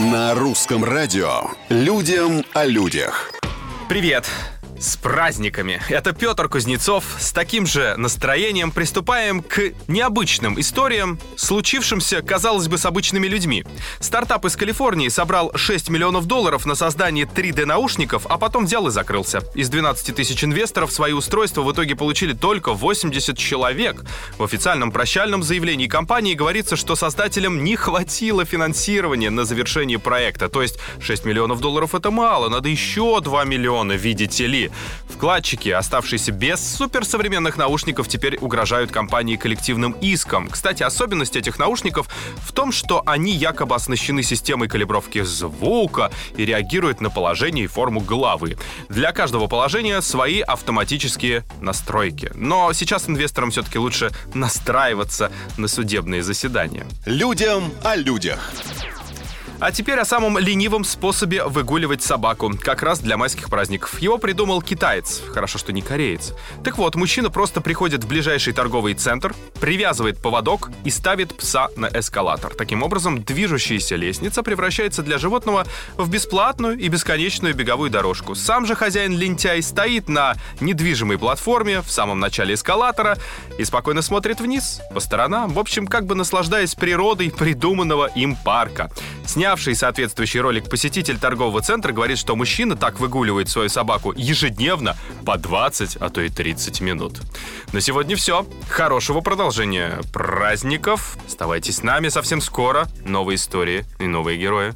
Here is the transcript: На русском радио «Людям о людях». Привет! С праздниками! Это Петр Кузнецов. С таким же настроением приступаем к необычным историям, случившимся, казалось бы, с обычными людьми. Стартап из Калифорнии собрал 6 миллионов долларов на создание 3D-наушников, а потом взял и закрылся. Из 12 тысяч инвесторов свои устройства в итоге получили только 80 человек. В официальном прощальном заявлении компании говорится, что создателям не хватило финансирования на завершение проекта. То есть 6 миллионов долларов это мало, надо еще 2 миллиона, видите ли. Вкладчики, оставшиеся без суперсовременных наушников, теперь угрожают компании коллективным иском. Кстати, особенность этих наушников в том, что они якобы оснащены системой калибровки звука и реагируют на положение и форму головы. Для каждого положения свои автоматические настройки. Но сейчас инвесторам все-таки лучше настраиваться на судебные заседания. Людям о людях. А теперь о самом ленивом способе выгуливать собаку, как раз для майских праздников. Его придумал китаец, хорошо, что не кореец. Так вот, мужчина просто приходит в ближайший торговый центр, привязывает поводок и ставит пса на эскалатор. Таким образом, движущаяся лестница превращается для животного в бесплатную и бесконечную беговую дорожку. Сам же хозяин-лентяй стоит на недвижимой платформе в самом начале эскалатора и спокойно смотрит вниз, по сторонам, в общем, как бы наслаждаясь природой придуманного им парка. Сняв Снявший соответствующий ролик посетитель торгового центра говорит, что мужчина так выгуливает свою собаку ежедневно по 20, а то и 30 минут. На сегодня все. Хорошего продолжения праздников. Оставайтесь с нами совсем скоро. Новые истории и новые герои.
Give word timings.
На 0.00 0.34
русском 0.34 0.82
радио 0.82 1.50
«Людям 1.68 2.42
о 2.54 2.64
людях». 2.64 3.30
Привет! 3.86 4.24
С 4.80 4.96
праздниками! 4.96 5.82
Это 5.90 6.14
Петр 6.14 6.48
Кузнецов. 6.48 7.04
С 7.18 7.32
таким 7.32 7.66
же 7.66 7.96
настроением 7.98 8.70
приступаем 8.70 9.42
к 9.42 9.72
необычным 9.88 10.58
историям, 10.58 11.18
случившимся, 11.36 12.22
казалось 12.22 12.66
бы, 12.66 12.78
с 12.78 12.86
обычными 12.86 13.26
людьми. 13.26 13.66
Стартап 13.98 14.46
из 14.46 14.56
Калифорнии 14.56 15.08
собрал 15.08 15.52
6 15.54 15.90
миллионов 15.90 16.24
долларов 16.24 16.64
на 16.64 16.74
создание 16.74 17.26
3D-наушников, 17.26 18.24
а 18.30 18.38
потом 18.38 18.64
взял 18.64 18.86
и 18.86 18.90
закрылся. 18.90 19.42
Из 19.54 19.68
12 19.68 20.16
тысяч 20.16 20.42
инвесторов 20.44 20.90
свои 20.90 21.12
устройства 21.12 21.60
в 21.60 21.70
итоге 21.70 21.94
получили 21.94 22.32
только 22.32 22.72
80 22.72 23.36
человек. 23.36 24.02
В 24.38 24.44
официальном 24.44 24.92
прощальном 24.92 25.42
заявлении 25.42 25.88
компании 25.88 26.32
говорится, 26.32 26.76
что 26.76 26.96
создателям 26.96 27.62
не 27.64 27.76
хватило 27.76 28.46
финансирования 28.46 29.28
на 29.28 29.44
завершение 29.44 29.98
проекта. 29.98 30.48
То 30.48 30.62
есть 30.62 30.78
6 31.00 31.26
миллионов 31.26 31.60
долларов 31.60 31.94
это 31.94 32.10
мало, 32.10 32.48
надо 32.48 32.70
еще 32.70 33.20
2 33.20 33.44
миллиона, 33.44 33.92
видите 33.92 34.46
ли. 34.46 34.69
Вкладчики, 35.08 35.68
оставшиеся 35.68 36.32
без 36.32 36.60
суперсовременных 36.60 37.56
наушников, 37.56 38.08
теперь 38.08 38.38
угрожают 38.38 38.90
компании 38.90 39.36
коллективным 39.36 39.92
иском. 40.00 40.48
Кстати, 40.48 40.82
особенность 40.82 41.36
этих 41.36 41.58
наушников 41.58 42.08
в 42.38 42.52
том, 42.52 42.72
что 42.72 43.02
они 43.06 43.32
якобы 43.32 43.74
оснащены 43.74 44.22
системой 44.22 44.68
калибровки 44.68 45.22
звука 45.22 46.10
и 46.36 46.44
реагируют 46.46 47.00
на 47.00 47.10
положение 47.10 47.66
и 47.66 47.68
форму 47.68 48.00
головы. 48.00 48.56
Для 48.88 49.12
каждого 49.12 49.46
положения 49.46 50.00
свои 50.00 50.40
автоматические 50.40 51.44
настройки. 51.60 52.30
Но 52.34 52.72
сейчас 52.72 53.08
инвесторам 53.08 53.50
все-таки 53.50 53.78
лучше 53.78 54.10
настраиваться 54.32 55.30
на 55.56 55.68
судебные 55.68 56.22
заседания. 56.22 56.86
Людям 57.04 57.70
о 57.82 57.96
людях. 57.96 58.52
А 59.60 59.72
теперь 59.72 59.98
о 59.98 60.06
самом 60.06 60.38
ленивом 60.38 60.84
способе 60.84 61.44
выгуливать 61.44 62.02
собаку, 62.02 62.50
как 62.58 62.82
раз 62.82 63.00
для 63.00 63.18
майских 63.18 63.50
праздников. 63.50 64.00
Его 64.00 64.16
придумал 64.16 64.62
китаец, 64.62 65.20
хорошо, 65.34 65.58
что 65.58 65.70
не 65.70 65.82
кореец. 65.82 66.32
Так 66.64 66.78
вот, 66.78 66.94
мужчина 66.94 67.28
просто 67.28 67.60
приходит 67.60 68.02
в 68.02 68.08
ближайший 68.08 68.54
торговый 68.54 68.94
центр, 68.94 69.34
привязывает 69.60 70.16
поводок 70.16 70.70
и 70.84 70.88
ставит 70.88 71.36
пса 71.36 71.68
на 71.76 71.90
эскалатор. 71.92 72.54
Таким 72.54 72.82
образом, 72.82 73.22
движущаяся 73.22 73.96
лестница 73.96 74.42
превращается 74.42 75.02
для 75.02 75.18
животного 75.18 75.66
в 75.98 76.08
бесплатную 76.08 76.78
и 76.78 76.88
бесконечную 76.88 77.54
беговую 77.54 77.90
дорожку. 77.90 78.34
Сам 78.34 78.64
же 78.64 78.74
хозяин-лентяй 78.74 79.60
стоит 79.60 80.08
на 80.08 80.36
недвижимой 80.60 81.18
платформе 81.18 81.82
в 81.82 81.90
самом 81.90 82.18
начале 82.18 82.54
эскалатора 82.54 83.18
и 83.58 83.64
спокойно 83.66 84.00
смотрит 84.00 84.40
вниз, 84.40 84.80
по 84.94 85.00
сторонам, 85.00 85.52
в 85.52 85.58
общем, 85.58 85.86
как 85.86 86.06
бы 86.06 86.14
наслаждаясь 86.14 86.74
природой 86.74 87.30
придуманного 87.30 88.06
им 88.06 88.36
парка. 88.36 88.90
Сняв 89.30 89.60
Снявший 89.60 89.76
соответствующий 89.76 90.40
ролик 90.40 90.68
посетитель 90.68 91.16
торгового 91.16 91.60
центра 91.60 91.92
говорит, 91.92 92.18
что 92.18 92.34
мужчина 92.34 92.74
так 92.74 92.98
выгуливает 92.98 93.48
свою 93.48 93.68
собаку 93.68 94.12
ежедневно 94.16 94.96
по 95.24 95.38
20, 95.38 95.98
а 96.00 96.10
то 96.10 96.20
и 96.20 96.28
30 96.28 96.80
минут. 96.80 97.20
На 97.72 97.80
сегодня 97.80 98.16
все. 98.16 98.44
Хорошего 98.68 99.20
продолжения 99.20 100.00
праздников. 100.12 101.16
Оставайтесь 101.28 101.76
с 101.76 101.82
нами 101.84 102.08
совсем 102.08 102.40
скоро. 102.40 102.88
Новые 103.04 103.36
истории 103.36 103.84
и 104.00 104.08
новые 104.08 104.36
герои. 104.36 104.74